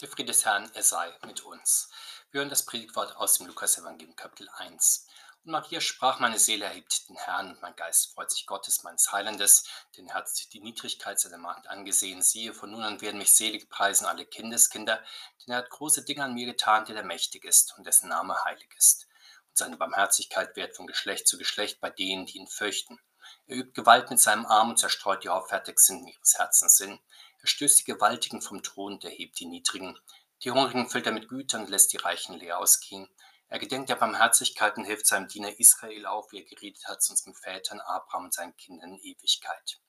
[0.00, 1.90] Der Friede des Herrn, er sei mit uns.
[2.30, 5.06] Wir hören das Predigtwort aus dem Lukas-Evangelium, Kapitel 1.
[5.44, 9.12] Und Maria sprach, meine Seele erhebt den Herrn und mein Geist freut sich Gottes, meines
[9.12, 9.64] Heilandes,
[9.98, 12.22] denn er hat sich die Niedrigkeit seiner Magd angesehen.
[12.22, 15.04] Siehe, von nun an werden mich selig preisen alle Kindeskinder,
[15.44, 18.42] denn er hat große Dinge an mir getan, der der mächtig ist und dessen Name
[18.46, 19.06] heilig ist.
[19.50, 22.98] Und seine Barmherzigkeit währt von Geschlecht zu Geschlecht bei denen, die ihn fürchten.
[23.46, 27.00] Er übt Gewalt mit seinem Arm und zerstreut die Hauptfertigsten ihres Herzens Sinn.
[27.42, 29.98] Er stößt die Gewaltigen vom Thron und erhebt die Niedrigen.
[30.42, 33.08] Die Hungrigen füllt er mit Gütern und lässt die Reichen leer ausgehen.
[33.48, 37.12] Er gedenkt der Barmherzigkeit und hilft seinem Diener Israel auf, wie er geredet hat zu
[37.12, 39.80] unseren Vätern Abraham und seinen Kindern in Ewigkeit.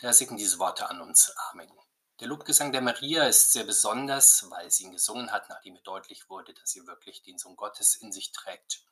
[0.00, 1.30] Der segnet diese Worte an uns.
[1.50, 1.70] Amen.
[2.20, 6.28] Der Lobgesang der Maria ist sehr besonders, weil sie ihn gesungen hat, nachdem ihr deutlich
[6.30, 8.82] wurde, dass sie wirklich den Sohn Gottes in sich trägt.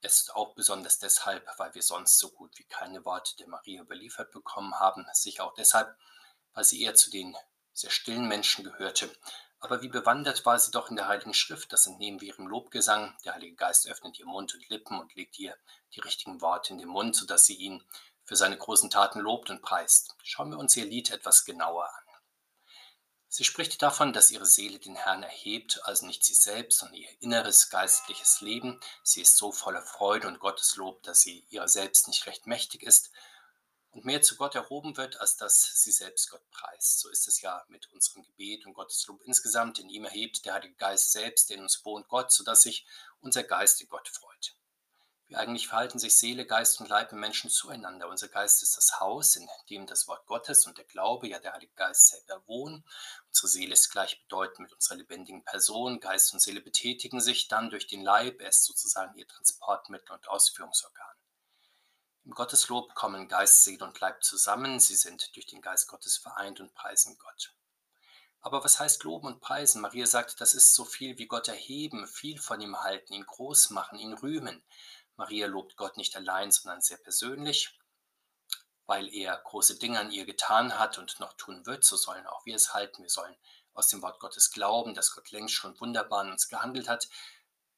[0.00, 3.82] Es ist auch besonders deshalb, weil wir sonst so gut wie keine Worte der Maria
[3.82, 5.96] überliefert bekommen haben, sicher auch deshalb,
[6.54, 7.36] weil sie eher zu den
[7.72, 9.10] sehr stillen Menschen gehörte.
[9.60, 13.16] Aber wie bewandert war sie doch in der Heiligen Schrift, das entnehmen wir ihrem Lobgesang.
[13.24, 15.56] Der Heilige Geist öffnet ihr Mund und Lippen und legt ihr
[15.94, 17.82] die richtigen Worte in den Mund, sodass sie ihn
[18.24, 20.14] für seine großen Taten lobt und preist.
[20.22, 22.04] Schauen wir uns ihr Lied etwas genauer an.
[23.30, 27.08] Sie spricht davon, dass ihre Seele den Herrn erhebt, also nicht sie selbst, sondern ihr
[27.20, 28.80] inneres geistliches Leben.
[29.02, 33.10] Sie ist so voller Freude und Gotteslob, dass sie ihrer selbst nicht recht mächtig ist
[33.92, 37.00] und mehr zu Gott erhoben wird, als dass sie selbst Gott preist.
[37.00, 39.78] So ist es ja mit unserem Gebet und Gotteslob insgesamt.
[39.78, 42.86] In ihm erhebt der Heilige Geist selbst, in uns wohnt Gott, sodass sich
[43.20, 44.54] unser Geist in Gott freut.
[45.28, 48.08] Wie eigentlich verhalten sich Seele, Geist und Leib im Menschen zueinander.
[48.08, 51.52] Unser Geist ist das Haus, in dem das Wort Gottes und der Glaube, ja der
[51.52, 52.82] Heilige Geist selber wohnen.
[53.28, 56.00] Unsere Seele ist gleichbedeutend mit unserer lebendigen Person.
[56.00, 58.40] Geist und Seele betätigen sich dann durch den Leib.
[58.40, 61.17] Er ist sozusagen ihr Transportmittel und Ausführungsorgan.
[62.28, 64.80] Im Gotteslob kommen Geist, Seele und Leib zusammen.
[64.80, 67.54] Sie sind durch den Geist Gottes vereint und preisen Gott.
[68.42, 69.80] Aber was heißt loben und preisen?
[69.80, 73.70] Maria sagt, das ist so viel wie Gott erheben, viel von ihm halten, ihn groß
[73.70, 74.62] machen, ihn rühmen.
[75.16, 77.78] Maria lobt Gott nicht allein, sondern sehr persönlich,
[78.84, 81.82] weil er große Dinge an ihr getan hat und noch tun wird.
[81.82, 83.04] So sollen auch wir es halten.
[83.04, 83.36] Wir sollen
[83.72, 87.08] aus dem Wort Gottes glauben, dass Gott längst schon wunderbar an uns gehandelt hat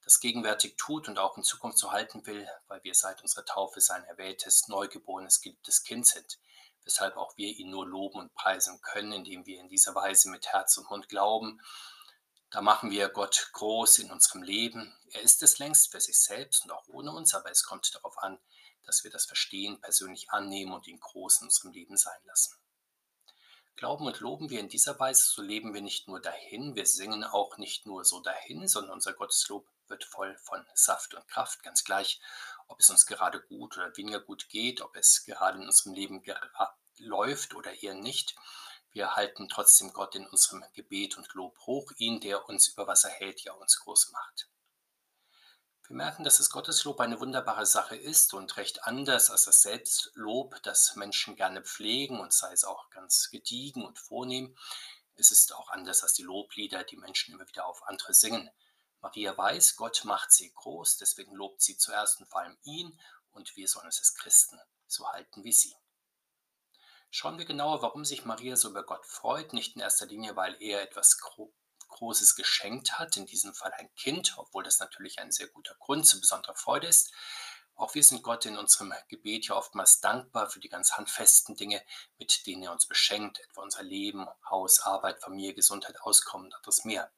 [0.03, 3.81] das gegenwärtig tut und auch in Zukunft so halten will, weil wir seit unserer Taufe
[3.81, 6.39] sein erwähltes, neugeborenes, geliebtes Kind sind,
[6.83, 10.47] weshalb auch wir ihn nur loben und preisen können, indem wir in dieser Weise mit
[10.47, 11.61] Herz und Mund glauben.
[12.49, 14.93] Da machen wir Gott groß in unserem Leben.
[15.11, 18.17] Er ist es längst für sich selbst und auch ohne uns, aber es kommt darauf
[18.17, 18.39] an,
[18.83, 22.57] dass wir das Verstehen persönlich annehmen und ihn groß in unserem Leben sein lassen.
[23.75, 27.23] Glauben und loben wir in dieser Weise, so leben wir nicht nur dahin, wir singen
[27.23, 31.83] auch nicht nur so dahin, sondern unser Gotteslob wird voll von Saft und Kraft, ganz
[31.83, 32.19] gleich,
[32.67, 36.23] ob es uns gerade gut oder weniger gut geht, ob es gerade in unserem Leben
[36.97, 38.35] läuft oder eher nicht.
[38.91, 43.09] Wir halten trotzdem Gott in unserem Gebet und Lob hoch, ihn, der uns über Wasser
[43.09, 44.49] hält, ja uns groß macht.
[45.87, 50.61] Wir merken, dass das Gotteslob eine wunderbare Sache ist und recht anders als das Selbstlob,
[50.63, 54.55] das Menschen gerne pflegen und sei es auch ganz gediegen und vornehm.
[55.15, 58.49] Es ist auch anders als die Loblieder, die Menschen immer wieder auf andere singen.
[59.01, 62.99] Maria weiß, Gott macht sie groß, deswegen lobt sie zuerst und vor allem ihn
[63.31, 65.75] und wir sollen es als Christen so halten wie sie.
[67.09, 70.55] Schauen wir genauer, warum sich Maria so über Gott freut, nicht in erster Linie, weil
[70.61, 71.17] er etwas
[71.89, 76.07] Großes geschenkt hat, in diesem Fall ein Kind, obwohl das natürlich ein sehr guter Grund
[76.07, 77.11] zu besonderer Freude ist.
[77.75, 81.83] Auch wir sind Gott in unserem Gebet ja oftmals dankbar für die ganz handfesten Dinge,
[82.17, 86.85] mit denen er uns beschenkt, etwa unser Leben, Haus, Arbeit, Familie, Gesundheit, Auskommen und anderes
[86.85, 87.11] mehr.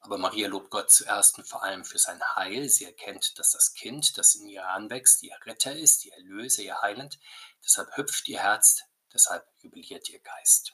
[0.00, 2.68] Aber Maria lobt Gott zuerst und vor allem für sein Heil.
[2.68, 6.80] Sie erkennt, dass das Kind, das in ihr anwächst, ihr Retter ist, ihr Erlöser, ihr
[6.80, 7.18] Heiland.
[7.64, 8.82] Deshalb hüpft ihr Herz,
[9.12, 10.72] deshalb jubiliert ihr Geist.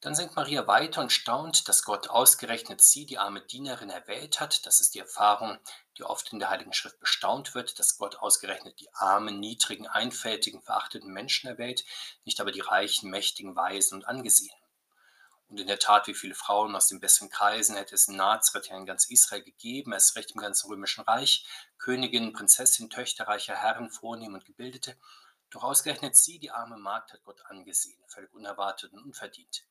[0.00, 4.66] Dann singt Maria weiter und staunt, dass Gott ausgerechnet sie, die arme Dienerin, erwählt hat.
[4.66, 5.58] Das ist die Erfahrung,
[5.96, 10.62] die oft in der Heiligen Schrift bestaunt wird, dass Gott ausgerechnet die armen, niedrigen, einfältigen,
[10.62, 11.84] verachteten Menschen erwählt,
[12.24, 14.65] nicht aber die reichen, mächtigen, weisen und angesehenen.
[15.48, 18.68] Und in der Tat, wie viele Frauen aus den besseren Kreisen hätte es in Nazareth
[18.68, 21.46] ja in ganz Israel gegeben, erst recht im ganzen römischen Reich,
[21.78, 24.96] Königinnen, Prinzessinnen, Töchter reicher Herren, vornehm und gebildete.
[25.50, 29.64] Doch ausgerechnet sie, die arme Magd, hat Gott angesehen, völlig unerwartet und unverdient.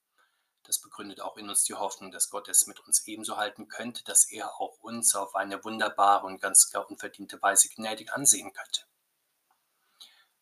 [0.64, 4.04] Das begründet auch in uns die Hoffnung, dass Gott es mit uns ebenso halten könnte,
[4.04, 8.82] dass er auch uns auf eine wunderbare und ganz klar unverdiente Weise gnädig ansehen könnte.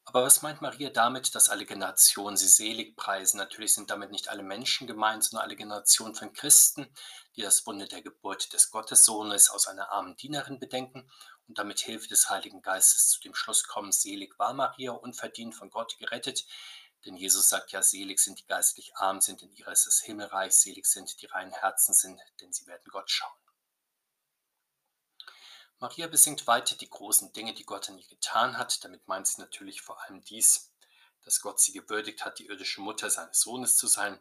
[0.06, 3.38] Aber was meint Maria damit, dass alle Generationen sie selig preisen?
[3.38, 6.94] Natürlich sind damit nicht alle Menschen gemeint, sondern alle Generationen von Christen,
[7.36, 11.10] die das Wunder der Geburt des Gottessohnes aus einer armen Dienerin bedenken
[11.48, 15.70] und damit Hilfe des Heiligen Geistes zu dem Schluss kommen, selig war Maria, unverdient von
[15.70, 16.46] Gott gerettet,
[17.06, 20.54] Denn Jesus sagt ja, selig sind die geistlich arm sind, denn ihrer ist das Himmelreich,
[20.54, 23.43] selig sind die reinen Herzen sind, denn sie werden Gott schauen.
[25.84, 28.86] Maria besingt weiter die großen Dinge, die Gott an ihr getan hat.
[28.86, 30.72] Damit meint sie natürlich vor allem dies,
[31.26, 34.18] dass Gott sie gewürdigt hat, die irdische Mutter seines Sohnes zu sein.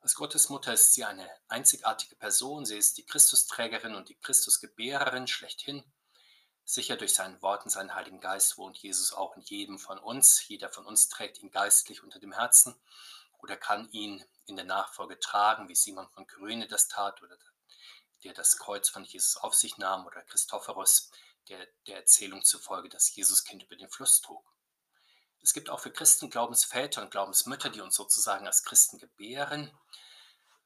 [0.00, 2.66] Als Gottesmutter ist sie eine einzigartige Person.
[2.66, 5.84] Sie ist die Christusträgerin und die Christusgebärerin schlechthin.
[6.64, 10.48] Sicher durch sein Wort und seinen Heiligen Geist wohnt Jesus auch in jedem von uns.
[10.48, 12.74] Jeder von uns trägt ihn geistlich unter dem Herzen
[13.38, 17.36] oder kann ihn in der Nachfolge tragen, wie Simon von Kyryne das tat oder
[18.24, 21.10] der das Kreuz von Jesus auf sich nahm, oder Christophorus,
[21.48, 24.44] der der Erzählung zufolge das Jesuskind über den Fluss trug.
[25.42, 29.70] Es gibt auch für Christen Glaubensväter und Glaubensmütter, die uns sozusagen als Christen gebären.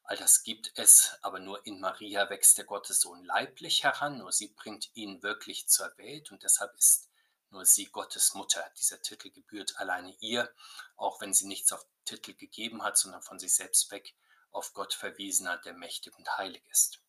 [0.03, 4.49] All das gibt es, aber nur in Maria wächst der Gottessohn leiblich heran, nur sie
[4.49, 7.09] bringt ihn wirklich zur Welt und deshalb ist
[7.51, 8.69] nur sie Gottes Mutter.
[8.79, 10.53] Dieser Titel gebührt alleine ihr,
[10.97, 14.15] auch wenn sie nichts auf Titel gegeben hat, sondern von sich selbst weg
[14.51, 17.01] auf Gott verwiesen hat, der mächtig und heilig ist.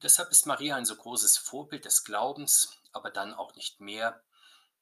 [0.00, 4.24] Und deshalb ist Maria ein so großes Vorbild des Glaubens, aber dann auch nicht mehr,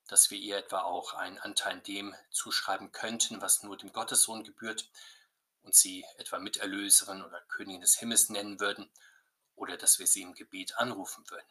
[0.07, 4.45] dass wir ihr etwa auch einen Anteil in dem zuschreiben könnten, was nur dem Gottessohn
[4.45, 4.89] gebührt
[5.63, 8.89] und sie etwa Miterlöserin oder Königin des Himmels nennen würden
[9.57, 11.51] oder dass wir sie im Gebet anrufen würden.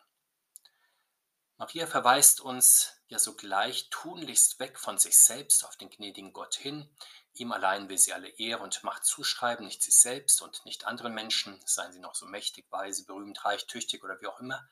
[1.58, 6.90] Maria verweist uns ja sogleich tunlichst weg von sich selbst auf den gnädigen Gott hin.
[7.40, 11.14] Ihm allein will sie alle Ehre und Macht zuschreiben, nicht sich selbst und nicht anderen
[11.14, 14.68] Menschen, seien sie noch so mächtig, weise, berühmt, reich, tüchtig oder wie auch immer.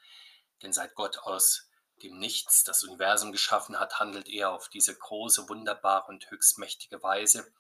[0.63, 1.69] Denn seit Gott aus
[2.01, 7.53] dem Nichts das Universum geschaffen hat, handelt er auf diese große, wunderbare und höchstmächtige Weise.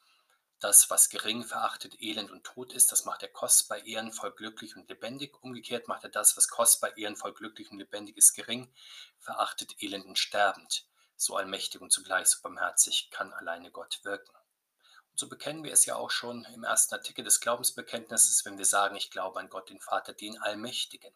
[0.59, 4.89] Das, was gering verachtet, elend und tot ist, das macht er kostbar, ehrenvoll, glücklich und
[4.89, 5.35] lebendig.
[5.43, 8.73] Umgekehrt macht er das, was kostbar, ehrenvoll, glücklich und lebendig ist, gering,
[9.19, 10.87] verachtet, elend und sterbend.
[11.15, 14.33] So allmächtig und zugleich so barmherzig kann alleine Gott wirken.
[15.15, 18.97] So bekennen wir es ja auch schon im ersten Artikel des Glaubensbekenntnisses, wenn wir sagen,
[18.97, 21.13] ich glaube an Gott, den Vater, den Allmächtigen.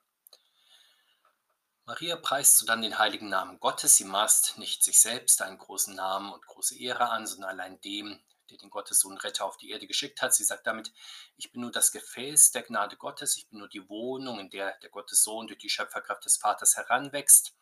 [1.85, 3.97] Maria preist so dann den heiligen Namen Gottes.
[3.97, 8.21] Sie maßt nicht sich selbst einen großen Namen und große Ehre an, sondern allein dem,
[8.49, 10.33] der den Gottessohn Retter auf die Erde geschickt hat.
[10.33, 10.93] Sie sagt damit,
[11.35, 14.77] ich bin nur das Gefäß der Gnade Gottes, ich bin nur die Wohnung, in der
[14.79, 17.53] der Gottessohn durch die Schöpferkraft des Vaters heranwächst.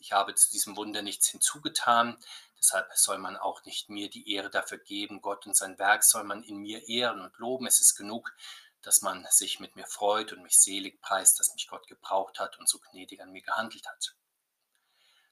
[0.00, 2.18] Ich habe zu diesem Wunder nichts hinzugetan,
[2.58, 5.20] deshalb soll man auch nicht mir die Ehre dafür geben.
[5.22, 7.66] Gott und sein Werk soll man in mir ehren und loben.
[7.66, 8.32] Es ist genug,
[8.82, 12.58] dass man sich mit mir freut und mich selig preist, dass mich Gott gebraucht hat
[12.58, 14.14] und so gnädig an mir gehandelt hat.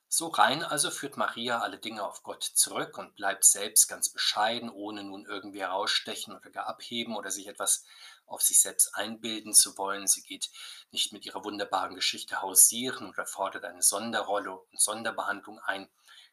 [0.08, 4.70] So rein also führt Maria alle Dinge auf Gott zurück und bleibt selbst ganz bescheiden,
[4.70, 7.84] ohne nun irgendwie herausstechen oder gar abheben oder sich etwas
[8.24, 10.06] auf sich selbst einbilden zu wollen.
[10.06, 10.50] Sie geht
[10.92, 15.88] nicht mit ihrer wunderbaren Geschichte hausieren oder fordert eine Sonderrolle und Sonderbehandlung ein,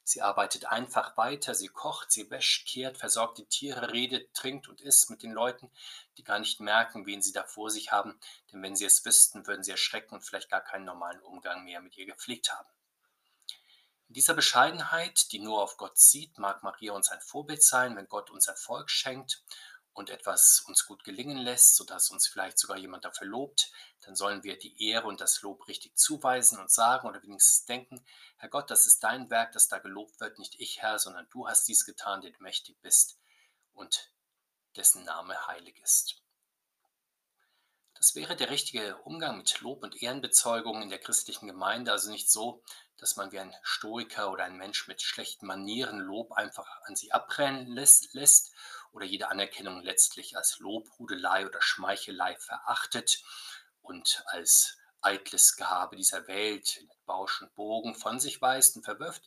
[0.05, 4.81] Sie arbeitet einfach weiter, sie kocht, sie wäscht, kehrt, versorgt die Tiere, redet, trinkt und
[4.81, 5.71] isst mit den Leuten,
[6.17, 8.19] die gar nicht merken, wen sie da vor sich haben,
[8.51, 11.81] denn wenn sie es wüssten, würden sie erschrecken und vielleicht gar keinen normalen Umgang mehr
[11.81, 12.67] mit ihr gepflegt haben.
[14.09, 18.09] In dieser Bescheidenheit, die nur auf Gott sieht, mag Maria uns ein Vorbild sein, wenn
[18.09, 19.41] Gott uns Erfolg schenkt
[19.93, 24.43] und etwas uns gut gelingen lässt, sodass uns vielleicht sogar jemand dafür lobt, dann sollen
[24.43, 28.03] wir die Ehre und das Lob richtig zuweisen und sagen oder wenigstens denken,
[28.37, 31.47] Herr Gott, das ist dein Werk, das da gelobt wird, nicht ich, Herr, sondern du
[31.47, 33.19] hast dies getan, der du mächtig bist
[33.73, 34.11] und
[34.75, 36.15] dessen Name heilig ist.
[37.93, 42.29] Das wäre der richtige Umgang mit Lob und Ehrenbezeugung in der christlichen Gemeinde, also nicht
[42.29, 42.61] so,
[42.97, 47.11] dass man wie ein Stoiker oder ein Mensch mit schlechten Manieren Lob einfach an sie
[47.11, 48.51] abrennen lässt, lässt
[48.93, 53.21] oder jede Anerkennung letztlich als Lobhudelei oder Schmeichelei verachtet
[53.81, 59.23] und als eitles Gehabe dieser Welt mit Bausch und Bogen von sich weist und verwirft.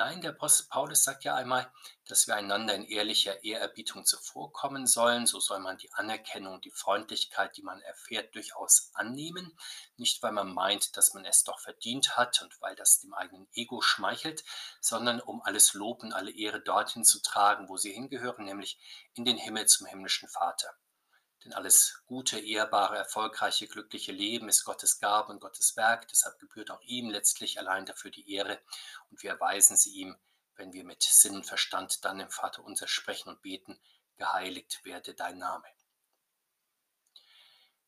[0.00, 1.70] Nein, der Apostel Paulus sagt ja einmal,
[2.06, 5.26] dass wir einander in ehrlicher Ehrerbietung zuvorkommen sollen.
[5.26, 9.54] So soll man die Anerkennung, die Freundlichkeit, die man erfährt, durchaus annehmen.
[9.98, 13.46] Nicht, weil man meint, dass man es doch verdient hat und weil das dem eigenen
[13.52, 14.42] Ego schmeichelt,
[14.80, 18.78] sondern um alles Lob und alle Ehre dorthin zu tragen, wo sie hingehören, nämlich
[19.12, 20.70] in den Himmel zum himmlischen Vater.
[21.44, 26.06] Denn alles gute, ehrbare, erfolgreiche, glückliche Leben ist Gottes Gabe und Gottes Werk.
[26.08, 28.60] Deshalb gebührt auch ihm letztlich allein dafür die Ehre.
[29.10, 30.16] Und wir erweisen sie ihm,
[30.56, 33.80] wenn wir mit Sinn und Verstand dann im Vater unser sprechen und beten,
[34.16, 35.64] geheiligt werde dein Name.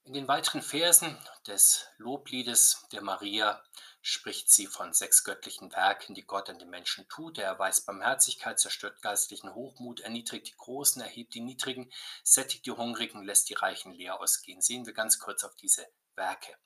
[0.04, 1.16] In den weiteren Versen
[1.46, 3.62] des Lobliedes der Maria
[4.02, 7.38] spricht sie von sechs göttlichen Werken, die Gott an den Menschen tut.
[7.38, 11.90] Er erweist Barmherzigkeit, zerstört geistlichen Hochmut, erniedrigt die Großen, erhebt die Niedrigen,
[12.24, 14.60] sättigt die Hungrigen, lässt die Reichen leer ausgehen.
[14.60, 16.56] Sehen wir ganz kurz auf diese Werke.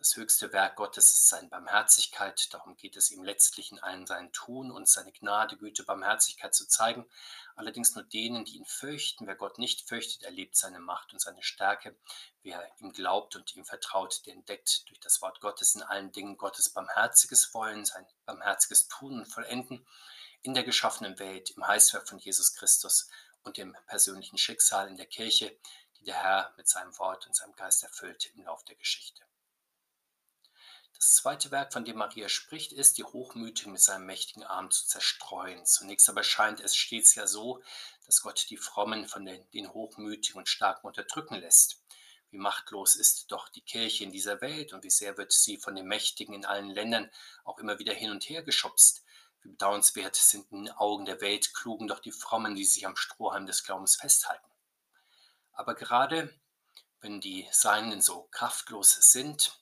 [0.00, 2.54] Das höchste Werk Gottes ist seine Barmherzigkeit.
[2.54, 6.66] Darum geht es ihm letztlich in allen seinen Tun und seine Gnade, Güte, Barmherzigkeit zu
[6.66, 7.04] zeigen.
[7.54, 9.26] Allerdings nur denen, die ihn fürchten.
[9.26, 11.94] Wer Gott nicht fürchtet, erlebt seine Macht und seine Stärke.
[12.42, 16.38] Wer ihm glaubt und ihm vertraut, der entdeckt durch das Wort Gottes in allen Dingen
[16.38, 19.86] Gottes barmherziges Wollen, sein barmherziges Tun und Vollenden
[20.40, 23.10] in der geschaffenen Welt, im Heißwerk von Jesus Christus
[23.42, 25.54] und dem persönlichen Schicksal in der Kirche,
[25.98, 29.29] die der Herr mit seinem Wort und seinem Geist erfüllt im Lauf der Geschichte.
[30.94, 34.86] Das zweite Werk, von dem Maria spricht, ist, die Hochmütigen mit seinem mächtigen Arm zu
[34.86, 35.64] zerstreuen.
[35.64, 37.62] Zunächst aber scheint es stets ja so,
[38.06, 41.82] dass Gott die Frommen von den, den Hochmütigen und Starken unterdrücken lässt.
[42.30, 45.74] Wie machtlos ist doch die Kirche in dieser Welt und wie sehr wird sie von
[45.74, 47.10] den Mächtigen in allen Ländern
[47.44, 49.02] auch immer wieder hin und her geschubst.
[49.42, 52.96] Wie bedauernswert sind in den Augen der Welt klugen doch die Frommen, die sich am
[52.96, 54.46] Strohhalm des Glaubens festhalten.
[55.52, 56.32] Aber gerade
[57.00, 59.59] wenn die Seinen so kraftlos sind,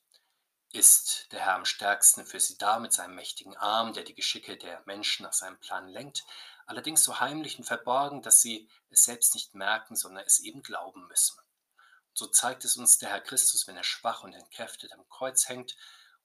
[0.73, 4.57] ist der Herr am stärksten für sie da mit seinem mächtigen Arm, der die Geschicke
[4.57, 6.25] der Menschen nach seinem Plan lenkt,
[6.67, 11.07] allerdings so heimlich und verborgen, dass sie es selbst nicht merken, sondern es eben glauben
[11.09, 11.39] müssen.
[11.39, 15.49] Und so zeigt es uns der Herr Christus, wenn er schwach und entkräftet am Kreuz
[15.49, 15.77] hängt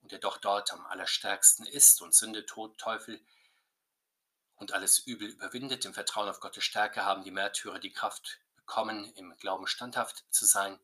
[0.01, 3.21] und er doch dort am allerstärksten ist und Sünde, Tod, Teufel
[4.55, 5.85] und alles Übel überwindet.
[5.85, 10.45] Im Vertrauen auf Gottes Stärke haben die Märtyrer die Kraft bekommen, im Glauben standhaft zu
[10.45, 10.77] sein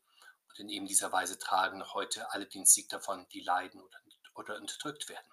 [0.49, 3.99] und in eben dieser Weise tragen heute alle den Sieg davon, die leiden oder,
[4.33, 5.27] oder unterdrückt werden.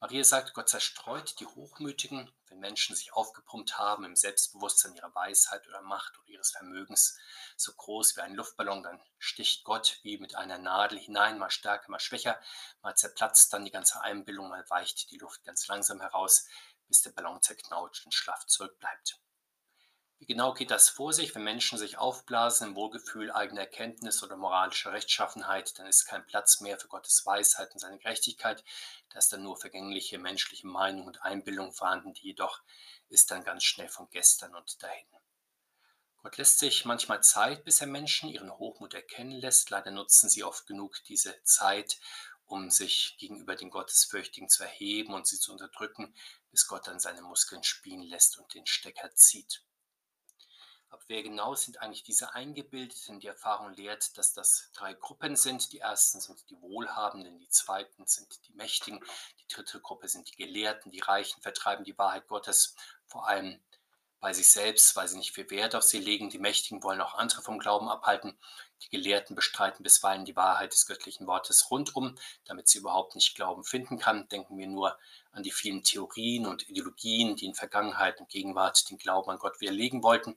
[0.00, 5.66] Maria sagt, Gott zerstreut die Hochmütigen, wenn Menschen sich aufgepumpt haben im Selbstbewusstsein ihrer Weisheit
[5.66, 7.16] oder Macht oder ihres Vermögens,
[7.56, 11.90] so groß wie ein Luftballon, dann sticht Gott wie mit einer Nadel hinein, mal stärker,
[11.90, 12.38] mal schwächer,
[12.82, 16.46] mal zerplatzt dann die ganze Einbildung, mal weicht die Luft ganz langsam heraus,
[16.86, 19.18] bis der Ballon zerknautscht und schlaff zurückbleibt.
[20.18, 24.36] Wie genau geht das vor sich, wenn Menschen sich aufblasen im Wohlgefühl eigener Erkenntnis oder
[24.36, 28.64] moralischer Rechtschaffenheit, dann ist kein Platz mehr für Gottes Weisheit und seine Gerechtigkeit,
[29.10, 32.62] da ist dann nur vergängliche menschliche Meinung und Einbildung vorhanden, die jedoch
[33.08, 35.06] ist dann ganz schnell von gestern und dahin.
[36.24, 39.68] Gott lässt sich manchmal Zeit, bis er Menschen ihren Hochmut erkennen lässt.
[39.68, 41.98] Leider nutzen sie oft genug diese Zeit,
[42.46, 46.14] um sich gegenüber den Gottesfürchtigen zu erheben und sie zu unterdrücken,
[46.50, 49.62] bis Gott dann seine Muskeln spielen lässt und den Stecker zieht.
[50.94, 53.18] Aber wer genau sind eigentlich diese Eingebildeten?
[53.18, 55.72] Die Erfahrung lehrt, dass das drei Gruppen sind.
[55.72, 59.00] Die ersten sind die Wohlhabenden, die zweiten sind die Mächtigen,
[59.40, 63.60] die dritte Gruppe sind die Gelehrten, die Reichen vertreiben die Wahrheit Gottes, vor allem
[64.20, 66.30] bei sich selbst, weil sie nicht viel Wert auf sie legen.
[66.30, 68.38] Die Mächtigen wollen auch andere vom Glauben abhalten.
[68.82, 73.64] Die Gelehrten bestreiten bisweilen die Wahrheit des göttlichen Wortes rundum, damit sie überhaupt nicht Glauben
[73.64, 74.28] finden kann.
[74.28, 74.96] Denken wir nur
[75.32, 79.60] an die vielen Theorien und Ideologien, die in Vergangenheit und Gegenwart den Glauben an Gott
[79.60, 80.36] widerlegen wollten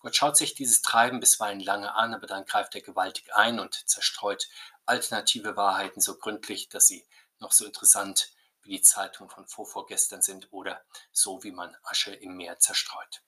[0.00, 3.88] Gott schaut sich dieses Treiben bisweilen lange an, aber dann greift er gewaltig ein und
[3.88, 4.48] zerstreut
[4.86, 7.04] alternative Wahrheiten so gründlich, dass sie
[7.40, 8.30] noch so interessant
[8.62, 13.22] wie die Zeitungen von vorvorgestern sind oder so wie man Asche im Meer zerstreut.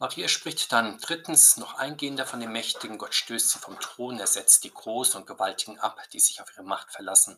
[0.00, 2.98] Maria spricht dann drittens noch eingehender von den Mächtigen.
[2.98, 6.52] Gott stößt sie vom Thron, er setzt die Großen und Gewaltigen ab, die sich auf
[6.52, 7.36] ihre Macht verlassen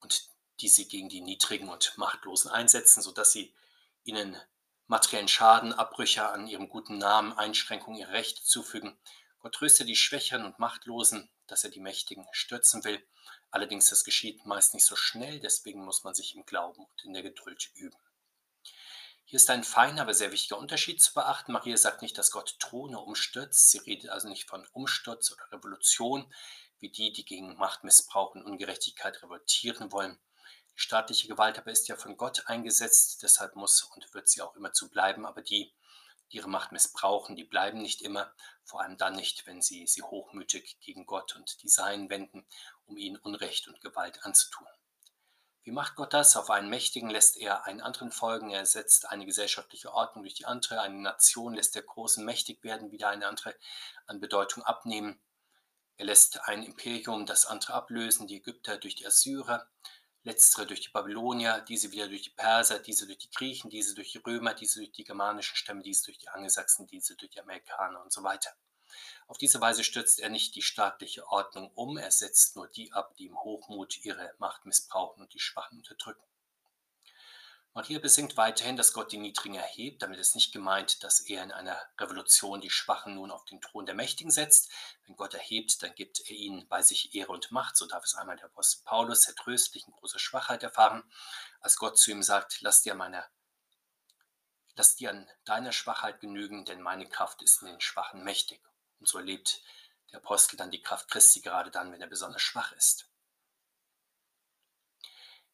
[0.00, 0.28] und
[0.60, 3.54] die sie gegen die Niedrigen und Machtlosen einsetzen, sodass sie
[4.04, 4.36] ihnen
[4.90, 8.98] materiellen Schaden, Abbrüche an ihrem guten Namen, Einschränkungen ihrer Rechte zufügen.
[9.38, 13.00] Gott tröste die Schwächeren und Machtlosen, dass er die Mächtigen stürzen will.
[13.52, 17.12] Allerdings das geschieht meist nicht so schnell, deswegen muss man sich im Glauben und in
[17.12, 17.96] der Geduld üben.
[19.24, 21.52] Hier ist ein feiner, aber sehr wichtiger Unterschied zu beachten.
[21.52, 23.70] Maria sagt nicht, dass Gott Throne umstürzt.
[23.70, 26.34] Sie redet also nicht von Umsturz oder Revolution,
[26.80, 30.18] wie die, die gegen Machtmissbrauch und Ungerechtigkeit revoltieren wollen.
[30.80, 34.72] Staatliche Gewalt aber ist ja von Gott eingesetzt, deshalb muss und wird sie auch immer
[34.72, 35.26] zu bleiben.
[35.26, 35.74] Aber die,
[36.32, 38.32] die ihre Macht missbrauchen, die bleiben nicht immer,
[38.64, 42.46] vor allem dann nicht, wenn sie sie hochmütig gegen Gott und die Seinen wenden,
[42.86, 44.66] um ihnen Unrecht und Gewalt anzutun.
[45.64, 46.34] Wie macht Gott das?
[46.38, 50.46] Auf einen Mächtigen lässt er einen anderen folgen, er setzt eine gesellschaftliche Ordnung durch die
[50.46, 53.54] andere, eine Nation lässt der Großen mächtig werden, wieder eine andere
[54.06, 55.20] an Bedeutung abnehmen.
[55.98, 59.68] Er lässt ein Imperium das andere ablösen, die Ägypter durch die Assyrer,
[60.22, 64.12] letztere durch die Babylonier, diese wieder durch die Perser, diese durch die Griechen, diese durch
[64.12, 68.02] die Römer, diese durch die germanischen Stämme, diese durch die Angelsachsen, diese durch die Amerikaner
[68.02, 68.50] und so weiter.
[69.26, 73.14] Auf diese Weise stürzt er nicht die staatliche Ordnung um, er setzt nur die ab,
[73.16, 76.24] die im Hochmut ihre Macht missbrauchen und die Schwachen unterdrücken.
[77.72, 80.02] Maria besingt weiterhin, dass Gott die Niedrigen erhebt.
[80.02, 83.86] Damit ist nicht gemeint, dass er in einer Revolution die Schwachen nun auf den Thron
[83.86, 84.70] der Mächtigen setzt.
[85.06, 87.76] Wenn Gott erhebt, dann gibt er ihnen bei sich Ehre und Macht.
[87.76, 91.04] So darf es einmal der Apostel Paulus, der tröstlich in großer Schwachheit erfahren,
[91.60, 93.24] als Gott zu ihm sagt, lass dir, meiner,
[94.74, 98.60] lass dir an deiner Schwachheit genügen, denn meine Kraft ist in den Schwachen mächtig.
[98.98, 99.62] Und so erlebt
[100.10, 103.09] der Apostel dann die Kraft Christi gerade dann, wenn er besonders schwach ist.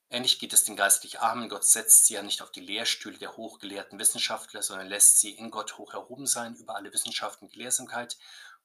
[0.08, 1.48] Ähnlich geht es den geistlich Armen.
[1.48, 5.50] Gott setzt sie ja nicht auf die Lehrstühle der hochgelehrten Wissenschaftler, sondern lässt sie in
[5.50, 8.16] Gott hoch erhoben sein über alle Wissenschaft und Gelehrsamkeit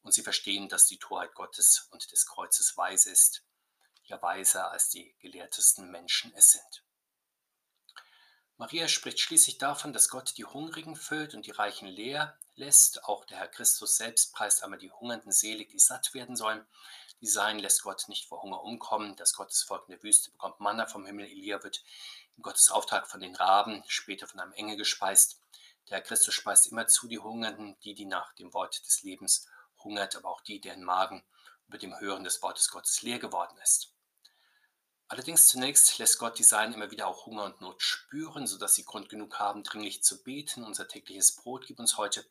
[0.03, 3.43] und sie verstehen, dass die Torheit Gottes und des Kreuzes weise ist,
[4.03, 6.83] ja weiser als die gelehrtesten Menschen es sind.
[8.57, 13.05] Maria spricht schließlich davon, dass Gott die Hungrigen füllt und die Reichen leer lässt.
[13.05, 16.63] Auch der Herr Christus selbst preist einmal die Hungernden selig, die satt werden sollen.
[17.21, 19.15] Die Seien lässt Gott nicht vor Hunger umkommen.
[19.15, 21.27] Das Gottesvolk in der Wüste bekommt Manna vom Himmel.
[21.27, 21.83] Elia wird
[22.35, 25.39] in Gottes Auftrag von den Raben, später von einem Engel gespeist.
[25.91, 29.47] Der Christus speist immer zu die Hungernden, die, die nach dem Wort des Lebens
[29.83, 31.23] hungert, aber auch die, deren Magen
[31.67, 33.93] über dem Hören des Wortes Gottes leer geworden ist.
[35.07, 38.85] Allerdings zunächst lässt Gott die Seinen immer wieder auch Hunger und Not spüren, sodass sie
[38.85, 40.63] Grund genug haben, dringlich zu beten.
[40.63, 42.25] Unser tägliches Brot gib uns heute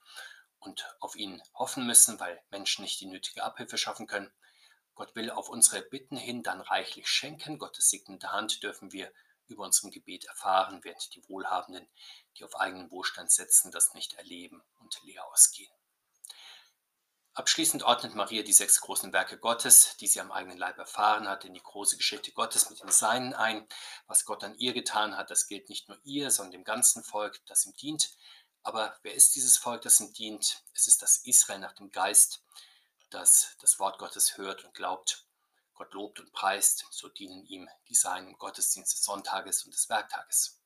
[0.59, 4.33] und auf ihn hoffen müssen, weil Menschen nicht die nötige Abhilfe schaffen können.
[5.01, 7.57] Gott will auf unsere Bitten hin dann reichlich schenken.
[7.57, 9.11] Gottes segnende Hand dürfen wir
[9.47, 11.89] über unserem Gebet erfahren, während die Wohlhabenden,
[12.37, 15.73] die auf eigenen Wohlstand setzen, das nicht erleben und leer ausgehen.
[17.33, 21.47] Abschließend ordnet Maria die sechs großen Werke Gottes, die sie am eigenen Leib erfahren hat,
[21.47, 23.67] in die große Geschichte Gottes mit den Seinen ein.
[24.07, 27.41] Was Gott an ihr getan hat, das gilt nicht nur ihr, sondern dem ganzen Volk,
[27.47, 28.11] das ihm dient.
[28.63, 30.63] Aber wer ist dieses Volk, das ihm dient?
[30.75, 32.43] Es ist das Israel nach dem Geist,
[33.11, 35.27] das das Wort Gottes hört und glaubt.
[35.75, 39.89] Gott lobt und preist, so dienen ihm die Seinen im Gottesdienst des Sonntages und des
[39.89, 40.61] Werktages.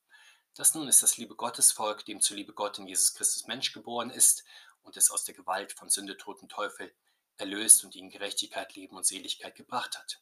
[0.55, 4.43] Das nun ist das liebe Gottesvolk, dem zuliebe Gott in Jesus Christus Mensch geboren ist
[4.83, 6.93] und es aus der Gewalt von Sünde, toten Teufel
[7.37, 10.21] erlöst und ihn Gerechtigkeit, Leben und Seligkeit gebracht hat.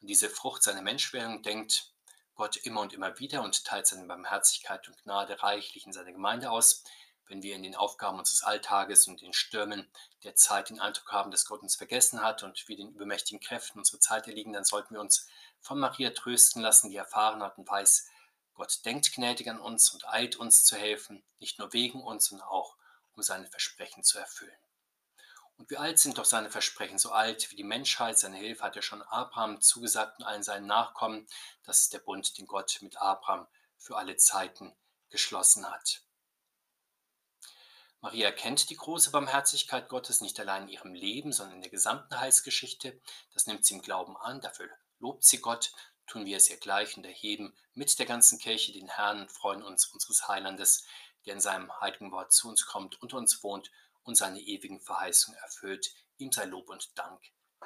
[0.00, 1.92] An diese Frucht seiner Menschwerdung denkt
[2.34, 6.50] Gott immer und immer wieder und teilt seine Barmherzigkeit und Gnade reichlich in seiner Gemeinde
[6.50, 6.84] aus,
[7.28, 9.90] wenn wir in den Aufgaben unseres Alltages und den Stürmen
[10.24, 13.78] der Zeit den Eindruck haben, dass Gott uns vergessen hat und wir den übermächtigen Kräften
[13.78, 15.28] unserer Zeit erliegen, dann sollten wir uns
[15.60, 18.08] von Maria trösten lassen, die erfahren hat und weiß,
[18.54, 22.48] Gott denkt gnädig an uns und eilt uns zu helfen, nicht nur wegen uns, sondern
[22.48, 22.76] auch
[23.14, 24.56] um seine Versprechen zu erfüllen.
[25.58, 26.98] Und wie alt sind doch seine Versprechen?
[26.98, 28.18] So alt wie die Menschheit.
[28.18, 31.26] Seine Hilfe hat er schon Abraham zugesagt und allen seinen Nachkommen.
[31.64, 33.46] Das ist der Bund, den Gott mit Abraham
[33.78, 34.74] für alle Zeiten
[35.08, 36.02] geschlossen hat.
[38.00, 42.18] Maria kennt die große Barmherzigkeit Gottes nicht allein in ihrem Leben, sondern in der gesamten
[42.18, 43.00] Heilsgeschichte.
[43.32, 45.72] Das nimmt sie im Glauben an, dafür lobt sie Gott,
[46.06, 49.62] tun wir es ihr gleich und erheben mit der ganzen Kirche den Herrn und freuen
[49.62, 50.86] uns unseres Heilandes,
[51.24, 53.70] der in seinem heiligen Wort zu uns kommt, unter uns wohnt
[54.04, 55.92] und seine ewigen Verheißungen erfüllt.
[56.18, 57.20] Ihm sei Lob und Dank.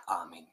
[0.06, 0.50] Amen.